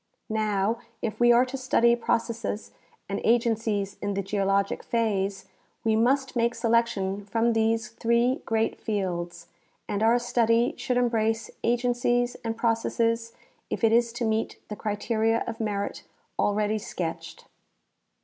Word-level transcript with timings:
Now, 0.31 0.79
if 1.03 1.19
we 1.19 1.31
are 1.31 1.45
to 1.45 1.55
study 1.57 1.95
processes 1.95 2.71
and 3.07 3.21
agencies 3.23 3.97
in 4.01 4.15
the 4.15 4.23
geologic 4.23 4.81
phase, 4.81 5.45
we 5.83 5.95
must 5.95 6.35
make 6.35 6.55
selection 6.55 7.23
from 7.23 7.53
these 7.53 7.89
three 7.89 8.41
great 8.43 8.81
fields, 8.81 9.49
and 9.87 10.01
our 10.01 10.17
study 10.17 10.73
should 10.75 10.97
embrace 10.97 11.51
agencies 11.63 12.33
and 12.43 12.57
processes 12.57 13.33
if 13.69 13.83
it 13.83 13.91
is 13.91 14.11
to 14.13 14.25
meet 14.25 14.59
the 14.69 14.75
criteria 14.75 15.43
of 15.45 15.59
merit 15.59 16.01
alread}^ 16.39 16.81
sketched. 16.81 17.45